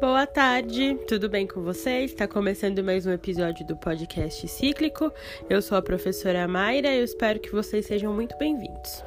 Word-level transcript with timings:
Boa 0.00 0.26
tarde, 0.26 0.98
tudo 1.06 1.28
bem 1.28 1.46
com 1.46 1.62
vocês? 1.62 2.10
Está 2.10 2.26
começando 2.26 2.82
mais 2.82 3.06
um 3.06 3.12
episódio 3.12 3.64
do 3.66 3.76
podcast 3.76 4.46
Cíclico. 4.48 5.12
Eu 5.48 5.62
sou 5.62 5.78
a 5.78 5.82
professora 5.82 6.46
Mayra 6.48 6.88
e 6.88 6.98
eu 6.98 7.04
espero 7.04 7.40
que 7.40 7.50
vocês 7.52 7.86
sejam 7.86 8.12
muito 8.12 8.36
bem-vindos. 8.36 9.02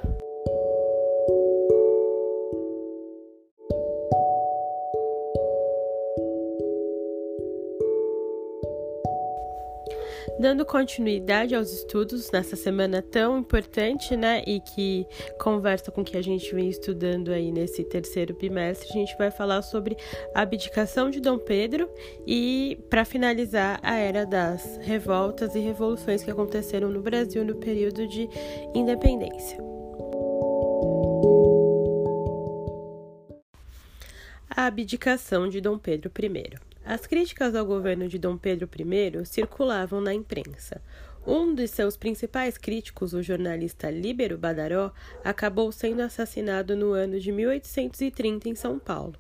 Dando 10.40 10.64
continuidade 10.64 11.56
aos 11.56 11.74
estudos 11.74 12.30
nessa 12.32 12.56
semana 12.56 13.02
tão 13.02 13.40
importante, 13.40 14.16
né, 14.16 14.44
e 14.46 14.60
que 14.60 15.04
conversa 15.40 15.92
com 15.92 16.02
o 16.02 16.06
que 16.06 16.16
a 16.16 16.22
gente 16.22 16.54
vem 16.54 16.70
estudando 16.70 17.32
aí 17.32 17.52
nesse 17.52 17.84
terceiro 17.84 18.36
bimestre, 18.36 18.88
a 18.90 18.94
gente 18.94 19.18
vai 19.18 19.32
falar 19.32 19.64
sobre 19.64 19.98
a 20.36 20.42
abdicação 20.42 21.10
de 21.10 21.20
Dom 21.20 21.40
Pedro 21.40 21.90
e, 22.26 22.78
para 22.88 23.04
finalizar, 23.04 23.80
a 23.82 23.96
era 23.96 24.28
das 24.28 24.78
revoltas 24.78 25.56
e 25.56 25.60
revoluções 25.60 26.24
que 26.24 26.30
aconteceram 26.30 26.90
no 26.90 27.02
Brasil 27.02 27.44
no 27.44 27.56
período 27.56 28.08
de 28.08 28.30
independência. 28.76 29.58
A 34.50 34.66
abdicação 34.68 35.50
de 35.50 35.60
Dom 35.62 35.80
Pedro 35.80 36.12
I. 36.20 36.67
As 36.90 37.06
críticas 37.06 37.54
ao 37.54 37.66
governo 37.66 38.08
de 38.08 38.18
Dom 38.18 38.38
Pedro 38.38 38.70
I 38.74 39.26
circulavam 39.26 40.00
na 40.00 40.14
imprensa. 40.14 40.82
Um 41.26 41.54
de 41.54 41.68
seus 41.68 41.98
principais 41.98 42.58
críticos, 42.58 43.12
o 43.12 43.22
jornalista 43.22 43.92
Líbero 43.92 44.38
Badaró, 44.38 44.94
acabou 45.22 45.70
sendo 45.70 46.00
assassinado 46.00 46.78
no 46.78 46.94
ano 46.94 47.20
de 47.20 47.30
1830 47.30 48.48
em 48.48 48.56
São 48.56 48.80
Paulo. 48.80 49.16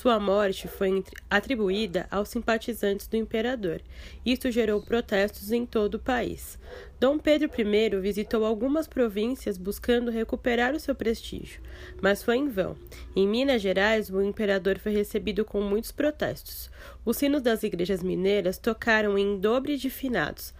Sua 0.00 0.20
morte 0.20 0.68
foi 0.68 1.02
atribuída 1.28 2.06
aos 2.08 2.28
simpatizantes 2.28 3.08
do 3.08 3.16
imperador. 3.16 3.82
Isso 4.24 4.48
gerou 4.48 4.80
protestos 4.80 5.50
em 5.50 5.66
todo 5.66 5.96
o 5.96 5.98
país. 5.98 6.56
Dom 7.00 7.18
Pedro 7.18 7.50
I 7.58 8.00
visitou 8.00 8.44
algumas 8.44 8.86
províncias 8.86 9.58
buscando 9.58 10.12
recuperar 10.12 10.72
o 10.72 10.78
seu 10.78 10.94
prestígio, 10.94 11.60
mas 12.00 12.22
foi 12.22 12.36
em 12.36 12.48
vão. 12.48 12.76
Em 13.16 13.26
Minas 13.26 13.60
Gerais, 13.60 14.08
o 14.08 14.22
imperador 14.22 14.78
foi 14.78 14.92
recebido 14.92 15.44
com 15.44 15.60
muitos 15.60 15.90
protestos. 15.90 16.70
Os 17.04 17.16
sinos 17.16 17.42
das 17.42 17.64
igrejas 17.64 18.00
mineiras 18.00 18.56
tocaram 18.56 19.18
em 19.18 19.36
dobre 19.36 19.76
de 19.76 19.90
finados 19.90 20.54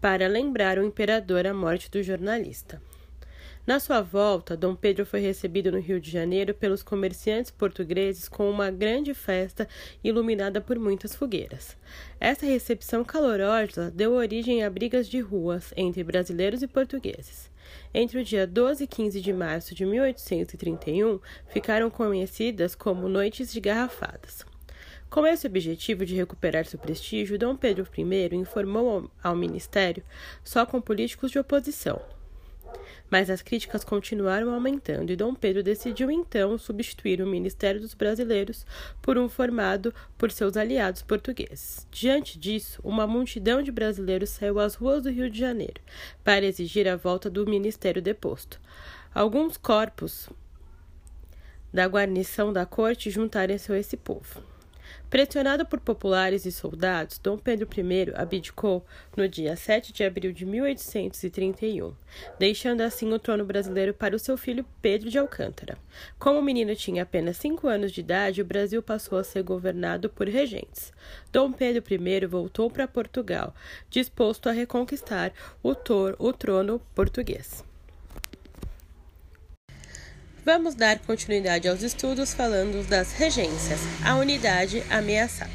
para 0.00 0.26
lembrar 0.26 0.78
o 0.78 0.82
imperador 0.82 1.46
a 1.46 1.52
morte 1.52 1.90
do 1.90 2.02
jornalista. 2.02 2.80
Na 3.68 3.78
sua 3.78 4.00
volta, 4.00 4.56
Dom 4.56 4.74
Pedro 4.74 5.04
foi 5.04 5.20
recebido 5.20 5.70
no 5.70 5.78
Rio 5.78 6.00
de 6.00 6.10
Janeiro 6.10 6.54
pelos 6.54 6.82
comerciantes 6.82 7.50
portugueses 7.50 8.26
com 8.26 8.48
uma 8.48 8.70
grande 8.70 9.12
festa 9.12 9.68
iluminada 10.02 10.58
por 10.58 10.78
muitas 10.78 11.14
fogueiras. 11.14 11.76
Essa 12.18 12.46
recepção 12.46 13.04
calorosa 13.04 13.90
deu 13.90 14.12
origem 14.12 14.64
a 14.64 14.70
brigas 14.70 15.06
de 15.06 15.20
ruas 15.20 15.70
entre 15.76 16.02
brasileiros 16.02 16.62
e 16.62 16.66
portugueses. 16.66 17.50
Entre 17.92 18.18
o 18.18 18.24
dia 18.24 18.46
12 18.46 18.84
e 18.84 18.86
15 18.86 19.20
de 19.20 19.34
março 19.34 19.74
de 19.74 19.84
1831, 19.84 21.20
ficaram 21.48 21.90
conhecidas 21.90 22.74
como 22.74 23.06
Noites 23.06 23.52
de 23.52 23.60
Garrafadas. 23.60 24.46
Com 25.10 25.26
esse 25.26 25.46
objetivo 25.46 26.06
de 26.06 26.14
recuperar 26.14 26.64
seu 26.64 26.78
prestígio, 26.78 27.38
Dom 27.38 27.54
Pedro 27.54 27.86
I 27.98 28.34
informou 28.34 29.10
ao, 29.22 29.30
ao 29.30 29.36
ministério 29.36 30.02
só 30.42 30.64
com 30.64 30.80
políticos 30.80 31.30
de 31.30 31.38
oposição. 31.38 32.00
Mas 33.10 33.30
as 33.30 33.40
críticas 33.40 33.84
continuaram 33.84 34.52
aumentando 34.52 35.10
e 35.10 35.16
Dom 35.16 35.34
Pedro 35.34 35.62
decidiu 35.62 36.10
então 36.10 36.58
substituir 36.58 37.22
o 37.22 37.26
Ministério 37.26 37.80
dos 37.80 37.94
Brasileiros 37.94 38.66
por 39.00 39.16
um 39.16 39.28
formado 39.28 39.94
por 40.18 40.30
seus 40.30 40.56
aliados 40.56 41.02
portugueses. 41.02 41.86
Diante 41.90 42.38
disso, 42.38 42.80
uma 42.84 43.06
multidão 43.06 43.62
de 43.62 43.72
brasileiros 43.72 44.30
saiu 44.30 44.58
às 44.58 44.74
ruas 44.74 45.02
do 45.02 45.10
Rio 45.10 45.30
de 45.30 45.38
Janeiro 45.38 45.80
para 46.22 46.44
exigir 46.44 46.86
a 46.86 46.96
volta 46.96 47.30
do 47.30 47.46
ministério 47.46 48.02
deposto. 48.02 48.60
Alguns 49.14 49.56
corpos 49.56 50.28
da 51.72 51.86
guarnição 51.86 52.52
da 52.52 52.66
corte 52.66 53.10
juntaram-se 53.10 53.72
a 53.72 53.78
esse 53.78 53.96
povo. 53.96 54.57
Pressionado 55.10 55.64
por 55.64 55.80
populares 55.80 56.44
e 56.44 56.52
soldados, 56.52 57.18
Dom 57.18 57.38
Pedro 57.38 57.66
I 57.74 58.12
abdicou 58.14 58.84
no 59.16 59.26
dia 59.26 59.56
7 59.56 59.90
de 59.90 60.04
abril 60.04 60.32
de 60.32 60.44
1831, 60.44 61.94
deixando 62.38 62.82
assim 62.82 63.10
o 63.10 63.18
trono 63.18 63.42
brasileiro 63.42 63.94
para 63.94 64.14
o 64.14 64.18
seu 64.18 64.36
filho 64.36 64.66
Pedro 64.82 65.08
de 65.08 65.18
Alcântara. 65.18 65.78
Como 66.18 66.38
o 66.38 66.42
menino 66.42 66.76
tinha 66.76 67.04
apenas 67.04 67.38
cinco 67.38 67.68
anos 67.68 67.90
de 67.90 68.00
idade, 68.00 68.42
o 68.42 68.44
Brasil 68.44 68.82
passou 68.82 69.16
a 69.16 69.24
ser 69.24 69.42
governado 69.42 70.10
por 70.10 70.28
regentes. 70.28 70.92
Dom 71.32 71.52
Pedro 71.52 71.82
I 71.90 72.26
voltou 72.26 72.70
para 72.70 72.86
Portugal, 72.86 73.54
disposto 73.88 74.50
a 74.50 74.52
reconquistar 74.52 75.32
o, 75.62 75.70
o 76.18 76.32
trono 76.34 76.82
português. 76.94 77.67
Vamos 80.50 80.74
dar 80.74 80.98
continuidade 81.00 81.68
aos 81.68 81.82
estudos 81.82 82.32
falando 82.32 82.82
das 82.88 83.12
regências, 83.12 83.80
a 84.02 84.16
unidade 84.16 84.82
ameaçada. 84.88 85.52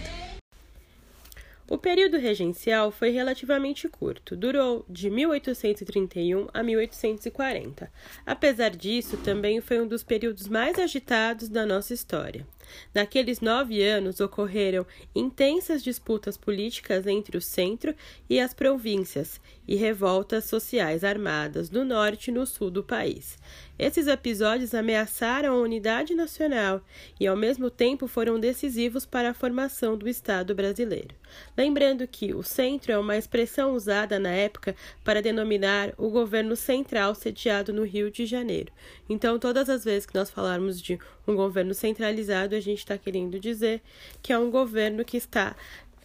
O 1.67 1.79
período 1.79 2.19
regencial 2.19 2.91
foi 2.91 3.09
relativamente 3.09 3.89
curto, 3.89 4.35
durou 4.35 4.85
de 4.87 5.09
1831 5.09 6.47
a 6.53 6.61
1840. 6.61 7.91
Apesar 8.23 8.69
disso, 8.69 9.17
também 9.17 9.59
foi 9.61 9.81
um 9.81 9.87
dos 9.87 10.03
períodos 10.03 10.47
mais 10.47 10.77
agitados 10.77 11.49
da 11.49 11.65
nossa 11.65 11.91
história. 11.91 12.45
Naqueles 12.93 13.39
nove 13.39 13.83
anos 13.83 14.19
ocorreram 14.19 14.85
intensas 15.15 15.83
disputas 15.83 16.37
políticas 16.37 17.07
entre 17.07 17.37
o 17.37 17.41
centro 17.41 17.95
e 18.29 18.39
as 18.39 18.53
províncias 18.53 19.39
e 19.67 19.75
revoltas 19.75 20.45
sociais 20.45 21.03
armadas 21.03 21.69
no 21.69 21.85
norte 21.85 22.27
e 22.27 22.33
no 22.33 22.45
sul 22.45 22.69
do 22.69 22.83
país. 22.83 23.37
Esses 23.77 24.07
episódios 24.07 24.73
ameaçaram 24.73 25.53
a 25.53 25.61
unidade 25.61 26.13
nacional 26.13 26.81
e, 27.19 27.25
ao 27.25 27.35
mesmo 27.35 27.69
tempo, 27.71 28.07
foram 28.07 28.39
decisivos 28.39 29.05
para 29.05 29.31
a 29.31 29.33
formação 29.33 29.97
do 29.97 30.07
Estado 30.07 30.53
brasileiro. 30.53 31.15
Lembrando 31.57 32.07
que 32.07 32.33
o 32.33 32.43
centro 32.43 32.91
é 32.91 32.97
uma 32.97 33.17
expressão 33.17 33.73
usada 33.73 34.19
na 34.19 34.29
época 34.29 34.75
para 35.03 35.21
denominar 35.21 35.93
o 35.97 36.09
governo 36.09 36.55
central 36.55 37.15
sediado 37.15 37.73
no 37.73 37.83
Rio 37.83 38.11
de 38.11 38.25
Janeiro. 38.25 38.71
Então, 39.09 39.39
todas 39.39 39.69
as 39.69 39.83
vezes 39.83 40.05
que 40.05 40.15
nós 40.15 40.29
falarmos 40.29 40.79
de 40.79 40.99
um 41.27 41.35
governo 41.35 41.73
centralizado, 41.73 42.55
a 42.55 42.59
gente 42.59 42.79
está 42.79 42.97
querendo 42.97 43.39
dizer 43.39 43.81
que 44.21 44.33
é 44.33 44.37
um 44.37 44.51
governo 44.51 45.05
que 45.05 45.17
está 45.17 45.55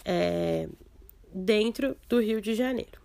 é, 0.05 0.69
dentro 1.33 1.97
do 2.09 2.21
Rio 2.21 2.41
de 2.41 2.55
Janeiro. 2.55 3.01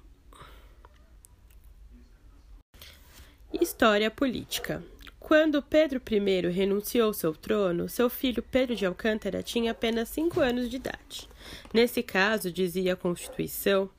História 3.62 4.10
política. 4.10 4.84
Quando 5.20 5.62
Pedro 5.62 6.02
I 6.12 6.50
renunciou 6.50 7.08
ao 7.08 7.14
seu 7.14 7.34
trono, 7.34 7.88
seu 7.88 8.10
filho 8.10 8.44
Pedro 8.44 8.76
de 8.76 8.86
Alcântara 8.86 9.42
tinha 9.42 9.72
apenas 9.72 10.10
cinco 10.10 10.42
anos 10.42 10.70
de 10.70 10.76
idade. 10.76 11.30
Nesse 11.74 12.04
caso, 12.04 12.52
dizia 12.52 12.94
a 12.94 12.98
Constituição 12.98 13.90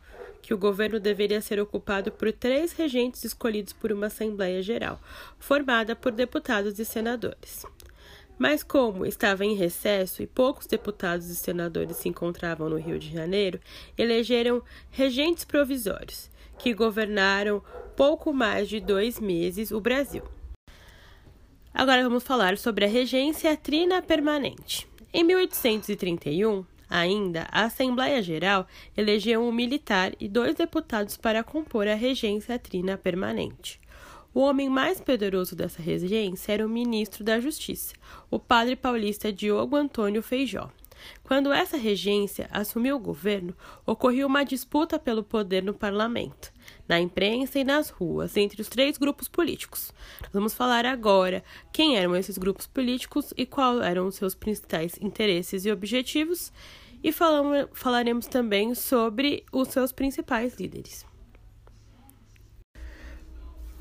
que 0.43 0.53
o 0.53 0.59
governo 0.59 1.01
deveria 1.01 1.41
ser 1.41 1.59
ocupado 1.59 2.13
por 2.13 2.31
três 2.31 2.73
regentes 2.73 3.25
escolhidos 3.25 3.73
por 3.73 3.91
uma 3.91 4.09
Assembleia 4.09 4.63
Geral, 4.63 5.01
formada 5.39 5.97
por 5.97 6.13
deputados 6.13 6.79
e 6.79 6.85
senadores. 6.85 7.65
Mas, 8.39 8.63
como 8.63 9.07
estava 9.07 9.45
em 9.45 9.55
recesso 9.55 10.23
e 10.23 10.27
poucos 10.27 10.67
deputados 10.67 11.29
e 11.29 11.37
senadores 11.37 11.97
se 11.97 12.09
encontravam 12.09 12.69
no 12.69 12.77
Rio 12.77 12.99
de 12.99 13.13
Janeiro, 13.13 13.61
elegeram 13.97 14.63
regentes 14.91 15.45
provisórios, 15.45 16.31
que 16.59 16.75
governaram 16.75 17.63
pouco 17.97 18.33
mais 18.33 18.69
de 18.69 18.81
dois 18.81 19.21
meses 19.21 19.71
o 19.71 19.81
Brasil. 19.81 20.25
Agora 21.73 22.03
vamos 22.03 22.25
falar 22.25 22.57
sobre 22.59 22.85
a 22.85 22.89
regência 22.89 23.57
trina 23.57 24.01
permanente. 24.03 24.87
Em 25.13 25.23
1831, 25.23 26.65
ainda, 26.91 27.47
a 27.51 27.65
Assembleia 27.65 28.21
Geral 28.23 28.67
elegeu 28.97 29.43
um 29.43 29.53
militar 29.53 30.13
e 30.19 30.29
dois 30.29 30.57
deputados 30.57 31.17
para 31.17 31.45
compor 31.45 31.87
a 31.87 31.95
regência 31.95 32.59
trina 32.59 32.99
permanente. 32.99 33.81
O 34.35 34.41
homem 34.41 34.69
mais 34.69 35.01
poderoso 35.01 35.55
dessa 35.55 35.81
regência 35.81 36.53
era 36.53 36.67
o 36.67 36.69
ministro 36.69 37.23
da 37.23 37.39
Justiça, 37.39 37.95
o 38.29 38.37
padre 38.37 38.75
paulista 38.75 39.33
Diogo 39.33 39.77
Antônio 39.77 40.21
Feijó. 40.25 40.73
Quando 41.23 41.53
essa 41.53 41.77
regência 41.77 42.49
assumiu 42.51 42.97
o 42.97 43.01
governo, 43.01 43.55
ocorreu 43.87 44.27
uma 44.27 44.43
disputa 44.43 44.99
pelo 44.99 45.23
poder 45.23 45.63
no 45.63 45.73
parlamento, 45.73 46.53
na 46.89 46.99
imprensa 46.99 47.61
e 47.61 47.65
nas 47.65 47.91
ruas, 47.91 48.37
entre 48.37 48.61
os 48.61 48.69
três 48.69 48.99
grupos 48.99 49.29
políticos. 49.29 49.93
vamos 50.33 50.53
falar 50.53 50.85
agora 50.85 51.45
quem 51.73 51.97
eram 51.97 52.17
esses 52.17 52.37
grupos 52.37 52.67
políticos 52.67 53.33
e 53.37 53.47
quais 53.47 53.83
eram 53.83 54.09
os 54.09 54.17
seus 54.17 54.35
principais 54.35 54.99
interesses 55.01 55.65
e 55.65 55.71
objetivos, 55.71 56.53
e 57.05 57.13
falamos, 57.13 57.69
falaremos 57.73 58.27
também 58.27 58.75
sobre 58.75 59.45
os 59.53 59.69
seus 59.69 59.93
principais 59.93 60.57
líderes. 60.57 61.07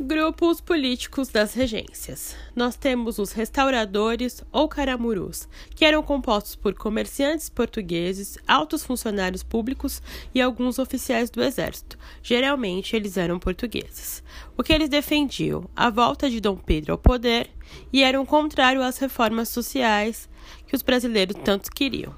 Grupos 0.05 0.59
políticos 0.59 1.29
das 1.29 1.53
regências. 1.53 2.35
Nós 2.53 2.75
temos 2.75 3.19
os 3.19 3.31
restauradores 3.31 4.43
ou 4.51 4.67
caramurus, 4.67 5.47
que 5.73 5.85
eram 5.85 6.03
compostos 6.03 6.57
por 6.57 6.73
comerciantes 6.73 7.47
portugueses, 7.47 8.37
altos 8.45 8.83
funcionários 8.83 9.43
públicos 9.43 10.01
e 10.35 10.41
alguns 10.41 10.77
oficiais 10.77 11.29
do 11.29 11.41
exército. 11.41 11.97
Geralmente 12.21 12.97
eles 12.97 13.15
eram 13.15 13.39
portugueses. 13.39 14.21
O 14.57 14.61
que 14.61 14.73
eles 14.73 14.89
defendiam? 14.89 15.69
A 15.73 15.89
volta 15.89 16.29
de 16.29 16.41
Dom 16.41 16.57
Pedro 16.57 16.91
ao 16.91 16.97
poder 16.97 17.49
e 17.93 18.03
eram 18.03 18.25
contrário 18.25 18.83
às 18.83 18.97
reformas 18.97 19.47
sociais 19.47 20.27
que 20.67 20.75
os 20.75 20.81
brasileiros 20.81 21.37
tanto 21.45 21.71
queriam. 21.71 22.13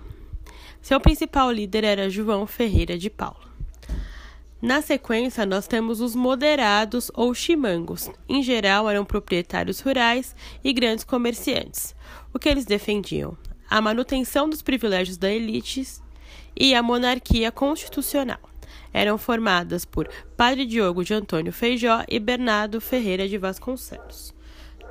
Seu 0.82 1.00
principal 1.00 1.52
líder 1.52 1.84
era 1.84 2.10
João 2.10 2.48
Ferreira 2.48 2.98
de 2.98 3.12
Paulo. 3.12 3.55
Na 4.62 4.82
sequência, 4.82 5.46
nós 5.46 5.68
temos 5.68 6.00
os 6.02 6.16
moderados 6.16 7.12
ou 7.14 7.34
chimangos. 7.34 8.10
Em 8.28 8.42
geral, 8.42 8.90
eram 8.90 9.04
proprietários 9.04 9.80
rurais 9.80 10.36
e 10.64 10.72
grandes 10.72 11.04
comerciantes. 11.04 11.96
O 12.34 12.40
que 12.40 12.50
eles 12.50 12.66
defendiam? 12.66 13.38
A 13.70 13.82
manutenção 13.82 14.50
dos 14.50 14.62
privilégios 14.62 15.18
da 15.18 15.32
elite 15.32 15.86
e 16.56 16.74
a 16.74 16.82
monarquia 16.82 17.52
constitucional. 17.52 18.40
Eram 18.94 19.18
formadas 19.18 19.84
por 19.84 20.08
Padre 20.38 20.66
Diogo 20.66 21.04
de 21.04 21.14
Antônio 21.14 21.52
Feijó 21.52 22.04
e 22.08 22.20
Bernardo 22.20 22.80
Ferreira 22.80 23.28
de 23.28 23.38
Vasconcelos. 23.38 24.35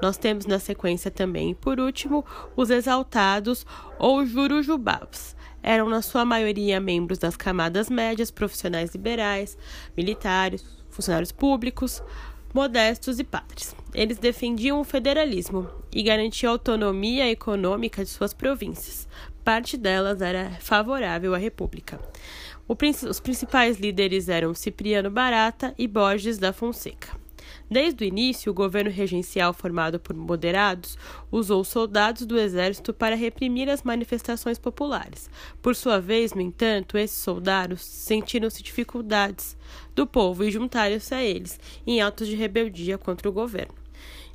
Nós 0.03 0.17
temos 0.17 0.47
na 0.47 0.59
sequência 0.59 1.11
também, 1.11 1.55
por 1.55 1.81
último, 1.81 2.25
os 2.57 2.71
exaltados 2.71 3.65
ou 3.99 4.25
jurujubás 4.27 5.35
eram, 5.65 5.89
na 5.89 6.03
sua 6.03 6.27
maioria, 6.27 6.79
membros 6.79 7.17
das 7.17 7.39
camadas 7.39 7.89
médias, 7.89 8.31
profissionais 8.31 8.93
liberais, 8.93 9.57
militares, 9.97 10.63
funcionários 10.91 11.33
públicos, 11.33 12.03
modestos 12.53 13.19
e 13.19 13.25
padres. 13.25 13.75
Eles 13.95 14.19
defendiam 14.19 14.79
o 14.79 14.85
federalismo 14.85 15.67
e 15.91 16.03
garantiam 16.03 16.51
a 16.51 16.55
autonomia 16.55 17.31
econômica 17.31 18.05
de 18.05 18.11
suas 18.11 18.35
províncias. 18.35 19.09
Parte 19.43 19.79
delas 19.79 20.21
era 20.21 20.51
favorável 20.61 21.35
à 21.35 21.39
República. 21.39 21.99
os 23.09 23.21
principais 23.21 23.79
líderes 23.79 24.29
eram 24.29 24.53
Cipriano 24.53 25.11
Barata 25.11 25.75
e 25.79 25.89
Borges 25.89 26.37
da 26.37 26.53
Fonseca. 26.53 27.24
Desde 27.71 28.05
o 28.05 28.07
início, 28.07 28.53
o 28.53 28.55
governo 28.55 28.91
regencial 28.91 29.55
formado 29.55 29.99
por 29.99 30.15
moderados 30.15 30.99
usou 31.33 31.65
soldados 31.65 32.27
do 32.27 32.39
exército 32.39 32.93
para 32.93 33.17
reprimir 33.17 33.71
as 33.71 33.83
manifestações 33.83 34.59
populares. 34.59 35.31
Por 35.63 35.75
sua 35.75 35.99
vez, 35.99 36.35
no 36.35 36.43
entanto, 36.43 36.99
esses 36.99 37.17
soldados 37.17 37.83
sentiram-se 37.83 38.63
dificuldades 38.63 39.57
do 39.95 40.07
povo 40.07 40.45
e 40.45 40.51
juntaram-se 40.51 41.15
a 41.15 41.23
eles 41.23 41.59
em 41.87 42.03
atos 42.03 42.29
de 42.29 42.37
rebeldia 42.37 42.99
contra 42.99 43.29
o 43.29 43.33
governo. 43.33 43.75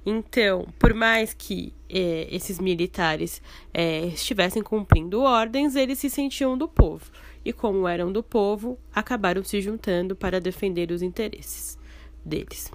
Então, 0.04 0.68
por 0.80 0.94
mais 0.94 1.34
que 1.34 1.72
eh, 1.88 2.28
esses 2.32 2.58
militares 2.58 3.42
eh, 3.72 4.08
estivessem 4.08 4.64
cumprindo 4.64 5.22
ordens, 5.22 5.76
eles 5.76 6.00
se 6.00 6.10
sentiam 6.10 6.58
do 6.58 6.68
povo. 6.68 7.12
E, 7.46 7.54
como 7.54 7.88
eram 7.88 8.12
do 8.12 8.24
povo, 8.24 8.80
acabaram 8.94 9.44
se 9.44 9.62
juntando 9.62 10.16
para 10.16 10.42
defender 10.42 10.92
os 10.92 11.02
interesses 11.02 11.78
deles 12.26 12.72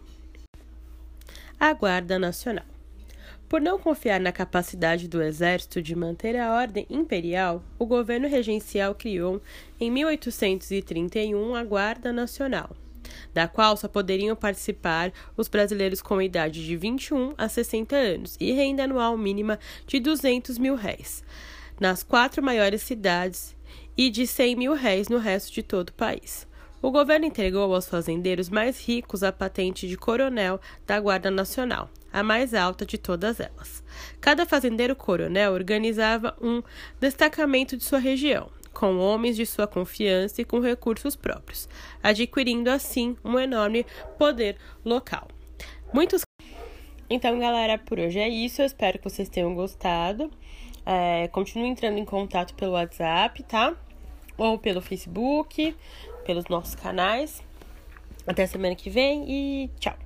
a 1.67 1.73
Guarda 1.73 2.19
Nacional. 2.19 2.67
Por 3.49 3.59
não 3.59 3.79
confiar 3.79 4.21
na 4.21 4.31
capacidade 4.31 5.09
do 5.09 5.23
exército 5.23 5.81
de 5.81 5.97
manter 5.97 6.37
a 6.37 6.53
ordem 6.53 6.87
imperial, 6.91 7.65
o 7.79 7.87
governo 7.87 8.29
regencial 8.29 8.95
criou, 8.95 9.41
em 9.81 9.91
1831, 9.91 11.55
a 11.55 11.65
Guarda 11.65 12.13
Nacional, 12.13 12.77
da 13.33 13.49
qual 13.49 13.79
só 13.79 13.89
poderiam 13.89 14.37
participar 14.37 15.11
os 15.39 15.49
brasileiros 15.49 16.03
com 16.03 16.21
idade 16.21 16.63
de 16.63 16.77
21 16.77 17.33
a 17.39 17.49
60 17.49 17.97
anos 17.97 18.37
e 18.39 18.53
renda 18.53 18.85
anual 18.85 19.17
mínima 19.17 19.59
de 19.87 19.99
200 20.01 20.59
mil 20.59 20.75
réis, 20.75 21.25
nas 21.81 22.03
quatro 22.03 22.43
maiores 22.43 22.83
cidades 22.83 23.57
e 23.97 24.11
de 24.11 24.27
100 24.27 24.57
mil 24.57 24.75
réis 24.75 25.09
no 25.09 25.17
resto 25.17 25.51
de 25.51 25.63
todo 25.63 25.89
o 25.89 25.95
país. 25.95 26.47
O 26.85 26.91
governo 26.91 27.25
entregou 27.25 27.75
aos 27.75 27.89
fazendeiros 27.89 28.51
mais 28.51 28.87
ricos 28.87 29.23
a 29.23 29.33
patente 29.33 29.89
de 29.89 29.97
coronel 29.97 30.61
da 30.87 31.01
Guarda 31.01 31.31
Nacional, 31.31 31.89
a 32.13 32.23
mais 32.23 32.53
alta 32.53 32.85
de 32.85 32.99
todas 32.99 33.41
elas. 33.41 33.83
Cada 34.21 34.45
fazendeiro 34.45 34.95
coronel 34.95 35.55
organizava 35.55 36.37
um 36.43 36.63
destacamento 37.01 37.75
de 37.75 37.85
sua 37.85 37.99
região, 37.99 38.51
com 38.75 38.99
homens 38.99 39.35
de 39.35 39.47
sua 39.47 39.67
confiança 39.67 40.43
e 40.43 40.45
com 40.45 40.61
recursos 40.61 41.17
próprios, 41.17 41.71
adquirindo 42.03 42.69
assim 42.69 43.17
um 43.25 43.39
enorme 43.39 43.87
poder 44.19 44.59
local. 44.85 45.27
Muitos. 45.91 46.21
Então, 47.09 47.39
galera, 47.39 47.79
por 47.79 47.99
hoje 47.99 48.19
é 48.19 48.29
isso. 48.29 48.61
Eu 48.61 48.67
espero 48.67 48.99
que 48.99 49.09
vocês 49.09 49.31
tenham 49.31 49.55
gostado. 49.55 50.31
É, 50.85 51.29
continue 51.29 51.67
entrando 51.67 51.97
em 51.97 52.05
contato 52.05 52.53
pelo 52.53 52.73
WhatsApp, 52.73 53.43
tá? 53.45 53.75
Ou 54.37 54.59
pelo 54.59 54.83
Facebook 54.83 55.75
pelos 56.25 56.47
nossos 56.47 56.75
canais. 56.75 57.43
Até 58.27 58.47
semana 58.47 58.75
que 58.75 58.91
vem 58.91 59.25
e 59.29 59.71
tchau! 59.79 60.04